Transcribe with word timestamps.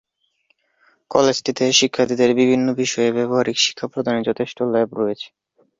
কলেজটিতে 1.11 1.63
শিক্ষার্থীদের 1.79 2.31
বিভিন্ন 2.39 2.67
বিষয়ে 2.81 3.15
ব্যবহারিক 3.17 3.57
শিক্ষা 3.59 3.85
প্রদানের 3.87 4.27
যথেষ্ট 4.29 4.57
ল্যাব 4.71 4.89
রয়েছে। 4.95 5.27